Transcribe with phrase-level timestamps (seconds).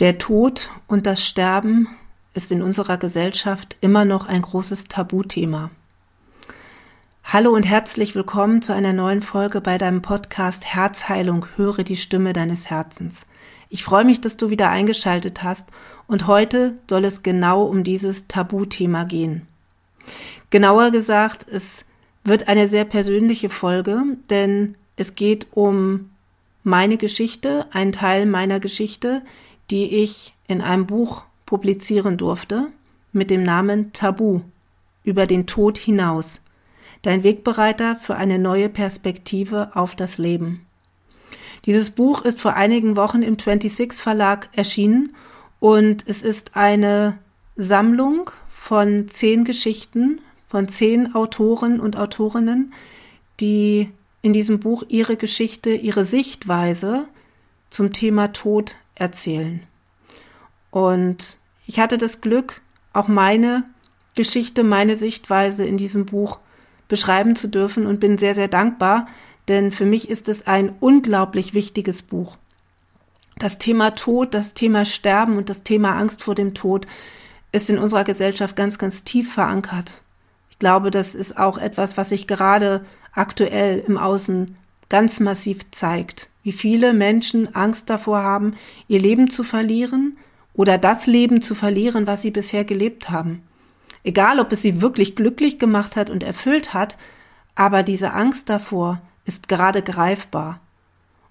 [0.00, 1.88] Der Tod und das Sterben
[2.32, 5.72] ist in unserer Gesellschaft immer noch ein großes Tabuthema.
[7.24, 12.32] Hallo und herzlich willkommen zu einer neuen Folge bei deinem Podcast Herzheilung, höre die Stimme
[12.32, 13.26] deines Herzens.
[13.70, 15.68] Ich freue mich, dass du wieder eingeschaltet hast
[16.06, 19.48] und heute soll es genau um dieses Tabuthema gehen.
[20.50, 21.84] Genauer gesagt, es
[22.22, 26.10] wird eine sehr persönliche Folge, denn es geht um
[26.62, 29.22] meine Geschichte, ein Teil meiner Geschichte,
[29.70, 32.68] die ich in einem Buch publizieren durfte
[33.12, 34.40] mit dem Namen Tabu
[35.04, 36.40] über den Tod hinaus.
[37.02, 40.66] Dein Wegbereiter für eine neue Perspektive auf das Leben.
[41.64, 45.14] Dieses Buch ist vor einigen Wochen im 26 Verlag erschienen
[45.60, 47.18] und es ist eine
[47.56, 52.72] Sammlung von zehn Geschichten von zehn Autoren und Autorinnen,
[53.38, 53.90] die
[54.22, 57.06] in diesem Buch ihre Geschichte, ihre Sichtweise
[57.70, 59.62] zum Thema Tod erzählen.
[60.70, 62.60] Und ich hatte das Glück,
[62.92, 63.64] auch meine
[64.16, 66.40] Geschichte, meine Sichtweise in diesem Buch
[66.88, 69.06] beschreiben zu dürfen und bin sehr, sehr dankbar,
[69.46, 72.36] denn für mich ist es ein unglaublich wichtiges Buch.
[73.38, 76.86] Das Thema Tod, das Thema Sterben und das Thema Angst vor dem Tod
[77.52, 80.02] ist in unserer Gesellschaft ganz, ganz tief verankert.
[80.50, 84.56] Ich glaube, das ist auch etwas, was sich gerade aktuell im Außen
[84.88, 88.54] ganz massiv zeigt, wie viele Menschen Angst davor haben,
[88.88, 90.16] ihr Leben zu verlieren
[90.54, 93.42] oder das Leben zu verlieren, was sie bisher gelebt haben.
[94.04, 96.96] Egal, ob es sie wirklich glücklich gemacht hat und erfüllt hat,
[97.54, 100.60] aber diese Angst davor ist gerade greifbar.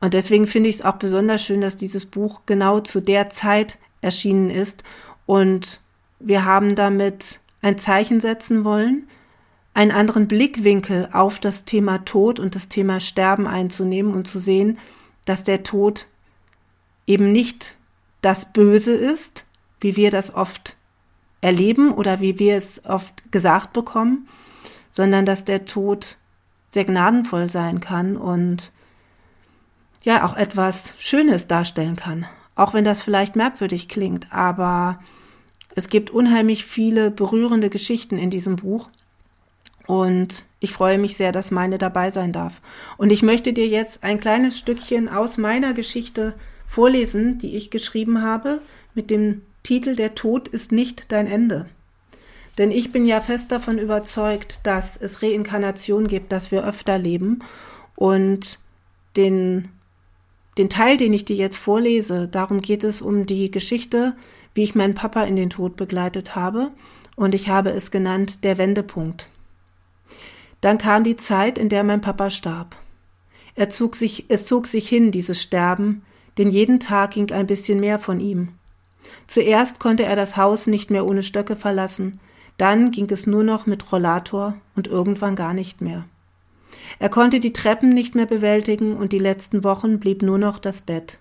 [0.00, 3.78] Und deswegen finde ich es auch besonders schön, dass dieses Buch genau zu der Zeit
[4.00, 4.84] erschienen ist
[5.26, 5.80] und
[6.18, 9.08] wir haben damit ein Zeichen setzen wollen,
[9.74, 14.78] einen anderen Blickwinkel auf das Thema Tod und das Thema Sterben einzunehmen und zu sehen,
[15.24, 16.08] dass der Tod
[17.06, 17.76] eben nicht
[18.22, 19.44] das Böse ist,
[19.80, 20.76] wie wir das oft
[21.40, 24.28] erleben oder wie wir es oft gesagt bekommen,
[24.90, 26.18] sondern dass der Tod
[26.70, 28.72] sehr gnadenvoll sein kann und
[30.02, 32.26] ja auch etwas Schönes darstellen kann.
[32.54, 35.00] Auch wenn das vielleicht merkwürdig klingt, aber
[35.74, 38.90] es gibt unheimlich viele berührende Geschichten in diesem Buch
[39.90, 42.62] und ich freue mich sehr, dass meine dabei sein darf.
[42.96, 46.34] Und ich möchte dir jetzt ein kleines Stückchen aus meiner Geschichte
[46.68, 48.60] vorlesen, die ich geschrieben habe,
[48.94, 51.66] mit dem Titel Der Tod ist nicht dein Ende.
[52.56, 57.40] Denn ich bin ja fest davon überzeugt, dass es Reinkarnation gibt, dass wir öfter leben.
[57.96, 58.60] Und
[59.16, 59.70] den,
[60.56, 64.14] den Teil, den ich dir jetzt vorlese, darum geht es um die Geschichte,
[64.54, 66.70] wie ich meinen Papa in den Tod begleitet habe.
[67.16, 69.28] Und ich habe es genannt der Wendepunkt.
[70.60, 72.76] Dann kam die Zeit, in der mein Papa starb.
[73.54, 76.02] Er zog sich, es zog sich hin, dieses Sterben,
[76.38, 78.50] denn jeden Tag ging ein bisschen mehr von ihm.
[79.26, 82.20] Zuerst konnte er das Haus nicht mehr ohne Stöcke verlassen,
[82.58, 86.04] dann ging es nur noch mit Rollator und irgendwann gar nicht mehr.
[86.98, 90.82] Er konnte die Treppen nicht mehr bewältigen und die letzten Wochen blieb nur noch das
[90.82, 91.18] Bett.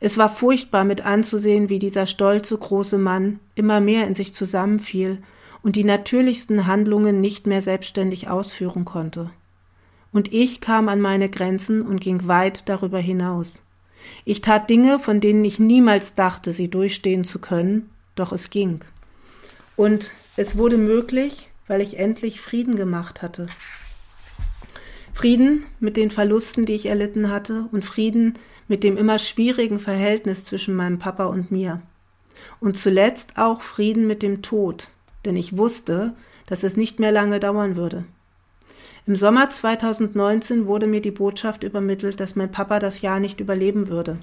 [0.00, 5.22] Es war furchtbar mit anzusehen, wie dieser stolze große Mann immer mehr in sich zusammenfiel
[5.62, 9.30] und die natürlichsten Handlungen nicht mehr selbstständig ausführen konnte.
[10.12, 13.62] Und ich kam an meine Grenzen und ging weit darüber hinaus.
[14.24, 18.84] Ich tat Dinge, von denen ich niemals dachte, sie durchstehen zu können, doch es ging.
[19.76, 23.46] Und es wurde möglich, weil ich endlich Frieden gemacht hatte.
[25.14, 30.44] Frieden mit den Verlusten, die ich erlitten hatte, und Frieden mit dem immer schwierigen Verhältnis
[30.44, 31.82] zwischen meinem Papa und mir.
[32.60, 34.90] Und zuletzt auch Frieden mit dem Tod,
[35.24, 36.14] denn ich wusste,
[36.46, 38.04] dass es nicht mehr lange dauern würde.
[39.06, 43.88] Im Sommer 2019 wurde mir die Botschaft übermittelt, dass mein Papa das Jahr nicht überleben
[43.88, 44.18] würde.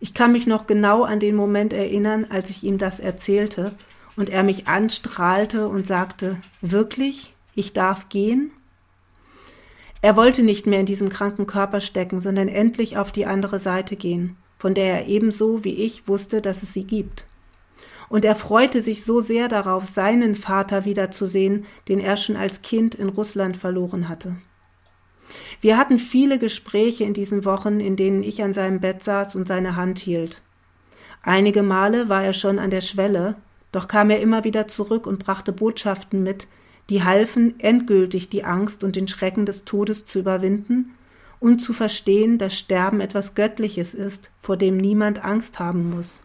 [0.00, 3.72] Ich kann mich noch genau an den Moment erinnern, als ich ihm das erzählte
[4.14, 8.50] und er mich anstrahlte und sagte, wirklich, ich darf gehen?
[10.02, 13.96] Er wollte nicht mehr in diesem kranken Körper stecken, sondern endlich auf die andere Seite
[13.96, 17.26] gehen, von der er ebenso wie ich wusste, dass es sie gibt
[18.08, 22.94] und er freute sich so sehr darauf, seinen Vater wiederzusehen, den er schon als Kind
[22.94, 24.36] in Russland verloren hatte.
[25.60, 29.48] Wir hatten viele Gespräche in diesen Wochen, in denen ich an seinem Bett saß und
[29.48, 30.42] seine Hand hielt.
[31.22, 33.34] Einige Male war er schon an der Schwelle,
[33.72, 36.46] doch kam er immer wieder zurück und brachte Botschaften mit,
[36.88, 40.94] die halfen, endgültig die Angst und den Schrecken des Todes zu überwinden
[41.40, 46.22] und zu verstehen, dass Sterben etwas Göttliches ist, vor dem niemand Angst haben muss.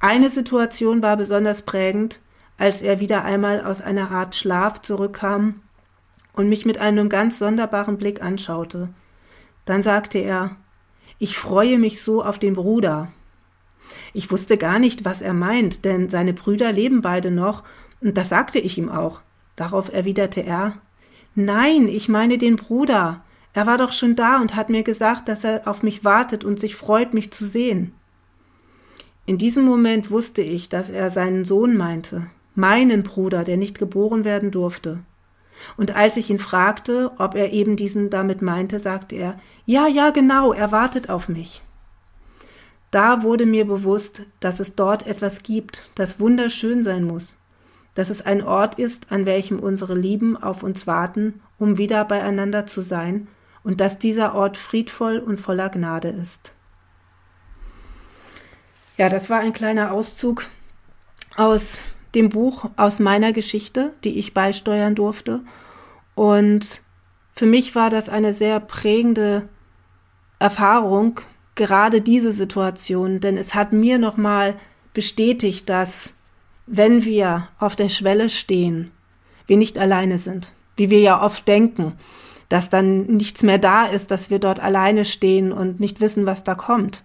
[0.00, 2.20] Eine Situation war besonders prägend,
[2.56, 5.60] als er wieder einmal aus einer Art Schlaf zurückkam
[6.34, 8.88] und mich mit einem ganz sonderbaren Blick anschaute.
[9.64, 10.56] Dann sagte er
[11.18, 13.08] Ich freue mich so auf den Bruder.
[14.12, 17.64] Ich wusste gar nicht, was er meint, denn seine Brüder leben beide noch,
[18.00, 19.22] und das sagte ich ihm auch.
[19.56, 20.74] Darauf erwiderte er
[21.34, 23.24] Nein, ich meine den Bruder.
[23.52, 26.60] Er war doch schon da und hat mir gesagt, dass er auf mich wartet und
[26.60, 27.92] sich freut, mich zu sehen.
[29.28, 34.24] In diesem Moment wusste ich, dass er seinen Sohn meinte, meinen Bruder, der nicht geboren
[34.24, 35.00] werden durfte.
[35.76, 40.08] Und als ich ihn fragte, ob er eben diesen damit meinte, sagte er, ja, ja,
[40.08, 41.60] genau, er wartet auf mich.
[42.90, 47.36] Da wurde mir bewusst, dass es dort etwas gibt, das wunderschön sein muss,
[47.94, 52.64] dass es ein Ort ist, an welchem unsere Lieben auf uns warten, um wieder beieinander
[52.64, 53.28] zu sein,
[53.62, 56.54] und dass dieser Ort friedvoll und voller Gnade ist.
[58.98, 60.48] Ja, das war ein kleiner Auszug
[61.36, 61.78] aus
[62.16, 65.40] dem Buch, aus meiner Geschichte, die ich beisteuern durfte.
[66.16, 66.82] Und
[67.32, 69.48] für mich war das eine sehr prägende
[70.40, 71.20] Erfahrung,
[71.54, 74.56] gerade diese Situation, denn es hat mir nochmal
[74.94, 76.14] bestätigt, dass
[76.66, 78.90] wenn wir auf der Schwelle stehen,
[79.46, 81.92] wir nicht alleine sind, wie wir ja oft denken,
[82.48, 86.42] dass dann nichts mehr da ist, dass wir dort alleine stehen und nicht wissen, was
[86.42, 87.04] da kommt.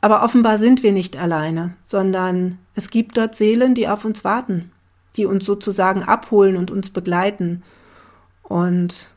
[0.00, 4.72] Aber offenbar sind wir nicht alleine, sondern es gibt dort Seelen, die auf uns warten,
[5.16, 7.62] die uns sozusagen abholen und uns begleiten.
[8.42, 9.10] Und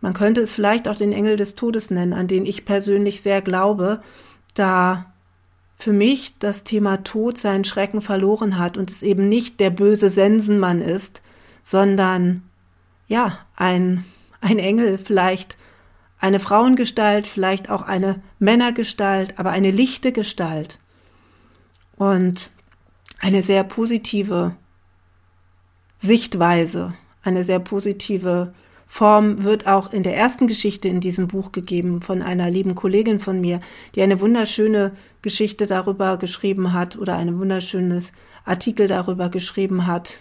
[0.00, 3.42] man könnte es vielleicht auch den Engel des Todes nennen, an den ich persönlich sehr
[3.42, 4.00] glaube,
[4.54, 5.12] da
[5.78, 10.10] für mich das Thema Tod seinen Schrecken verloren hat und es eben nicht der böse
[10.10, 11.22] Sensenmann ist,
[11.62, 12.42] sondern
[13.06, 14.04] ja, ein,
[14.40, 15.56] ein Engel, vielleicht
[16.18, 20.78] eine Frauengestalt, vielleicht auch eine Männergestalt, aber eine lichte Gestalt.
[21.96, 22.50] Und
[23.20, 24.56] eine sehr positive
[25.98, 28.52] Sichtweise, eine sehr positive
[28.86, 33.20] Form wird auch in der ersten Geschichte in diesem Buch gegeben von einer lieben Kollegin
[33.20, 33.60] von mir,
[33.94, 38.12] die eine wunderschöne Geschichte darüber geschrieben hat oder ein wunderschönes
[38.46, 40.20] Artikel darüber geschrieben hat,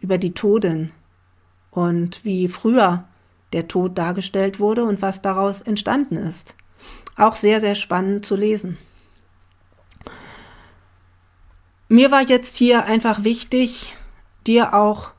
[0.00, 0.92] über die Toden
[1.72, 3.04] und wie früher
[3.52, 6.54] der Tod dargestellt wurde und was daraus entstanden ist.
[7.16, 8.78] Auch sehr, sehr spannend zu lesen.
[11.88, 13.94] Mir war jetzt hier einfach wichtig,
[14.46, 15.10] dir auch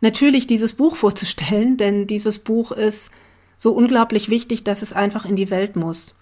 [0.00, 3.10] natürlich dieses Buch vorzustellen, denn dieses Buch ist
[3.56, 6.14] so unglaublich wichtig, dass es einfach in die Welt muss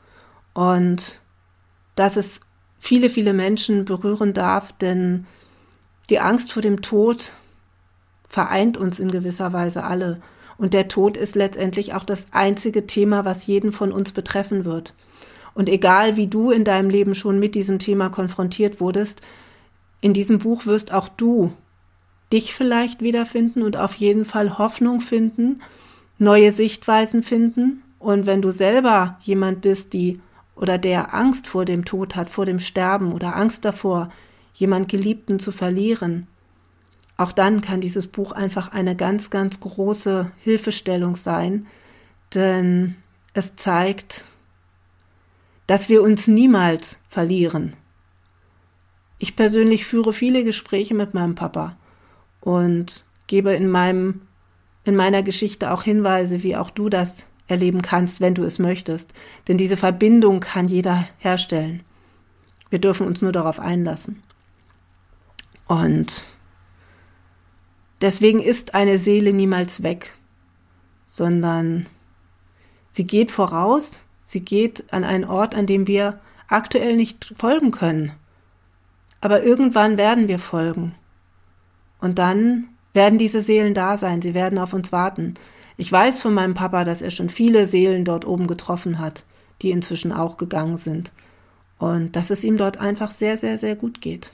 [0.53, 1.21] und
[1.95, 2.41] dass es
[2.79, 5.27] viele, viele Menschen berühren darf, denn
[6.09, 7.35] die Angst vor dem Tod
[8.29, 10.21] vereint uns in gewisser Weise alle.
[10.61, 14.93] Und der Tod ist letztendlich auch das einzige Thema, was jeden von uns betreffen wird.
[15.55, 19.23] Und egal wie du in deinem Leben schon mit diesem Thema konfrontiert wurdest,
[20.03, 21.55] in diesem Buch wirst auch du
[22.31, 25.62] dich vielleicht wiederfinden und auf jeden Fall Hoffnung finden,
[26.19, 27.83] neue Sichtweisen finden.
[27.99, 30.21] Und wenn du selber jemand bist, die
[30.57, 34.12] oder der Angst vor dem Tod hat, vor dem Sterben oder Angst davor,
[34.53, 36.27] jemand Geliebten zu verlieren,
[37.21, 41.67] auch dann kann dieses Buch einfach eine ganz, ganz große Hilfestellung sein,
[42.35, 42.97] denn
[43.35, 44.25] es zeigt,
[45.67, 47.75] dass wir uns niemals verlieren.
[49.19, 51.77] Ich persönlich führe viele Gespräche mit meinem Papa
[52.41, 54.23] und gebe in meinem
[54.85, 59.13] in meiner Geschichte auch Hinweise, wie auch du das erleben kannst, wenn du es möchtest.
[59.47, 61.83] Denn diese Verbindung kann jeder herstellen.
[62.71, 64.23] Wir dürfen uns nur darauf einlassen.
[65.67, 66.25] Und
[68.00, 70.14] deswegen ist eine Seele niemals weg,
[71.07, 71.87] sondern
[72.90, 78.12] sie geht voraus, sie geht an einen Ort, an dem wir aktuell nicht folgen können.
[79.21, 80.95] Aber irgendwann werden wir folgen.
[82.00, 85.35] Und dann werden diese Seelen da sein, sie werden auf uns warten.
[85.76, 89.25] Ich weiß von meinem Papa, dass er schon viele Seelen dort oben getroffen hat,
[89.62, 91.12] die inzwischen auch gegangen sind.
[91.78, 94.33] Und dass es ihm dort einfach sehr, sehr, sehr gut geht.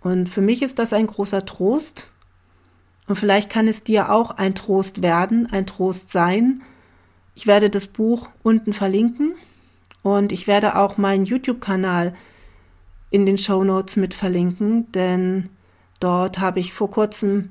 [0.00, 2.08] Und für mich ist das ein großer Trost.
[3.12, 6.62] Und vielleicht kann es dir auch ein Trost werden, ein Trost sein.
[7.34, 9.34] Ich werde das Buch unten verlinken
[10.02, 12.14] und ich werde auch meinen YouTube-Kanal
[13.10, 15.50] in den Show Notes mit verlinken, denn
[16.02, 17.50] Dort habe ich vor kurzem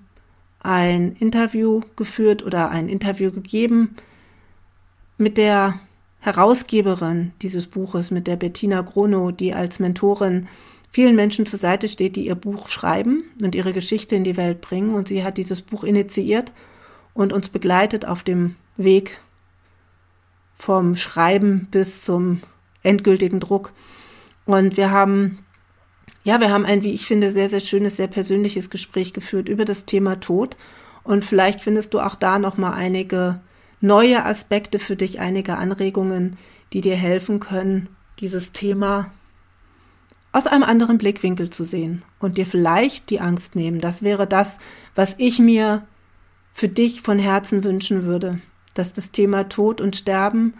[0.60, 3.96] ein Interview geführt oder ein Interview gegeben
[5.18, 5.80] mit der
[6.20, 10.50] Herausgeberin dieses Buches, mit der Bettina Grono, die als Mentorin
[10.92, 14.62] vielen Menschen zur Seite steht, die ihr Buch schreiben und ihre Geschichte in die Welt
[14.62, 14.94] bringen.
[14.94, 16.52] Und sie hat dieses Buch initiiert
[17.14, 19.20] und uns begleitet auf dem Weg
[20.56, 22.42] vom Schreiben bis zum
[22.84, 23.72] endgültigen Druck.
[24.46, 25.40] Und wir haben
[26.24, 29.66] ja, wir haben ein, wie ich finde, sehr, sehr schönes, sehr persönliches Gespräch geführt über
[29.66, 30.56] das Thema Tod.
[31.04, 33.40] Und vielleicht findest du auch da nochmal einige
[33.80, 36.38] neue Aspekte für dich, einige Anregungen,
[36.74, 39.12] die dir helfen können, dieses Thema
[40.32, 43.80] aus einem anderen Blickwinkel zu sehen und dir vielleicht die Angst nehmen.
[43.80, 44.60] Das wäre das,
[44.96, 45.86] was ich mir
[46.54, 48.40] für dich von Herzen wünschen würde,
[48.74, 50.54] dass das Thema Tod und Sterben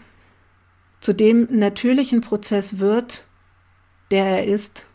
[1.00, 3.26] zu dem natürlichen Prozess wird,
[4.10, 4.86] der er ist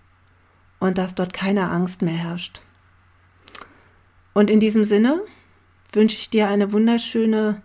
[0.79, 2.61] und dass dort keine Angst mehr herrscht.
[4.33, 5.21] Und in diesem Sinne
[5.91, 7.61] wünsche ich dir eine wunderschöne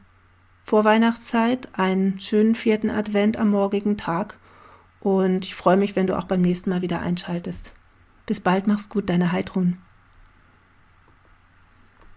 [0.65, 4.39] Vorweihnachtszeit, einen schönen vierten Advent am morgigen Tag
[5.03, 7.75] und ich freue mich, wenn du auch beim nächsten Mal wieder einschaltest.
[8.27, 9.79] Bis bald, mach's gut, deine Heidrun.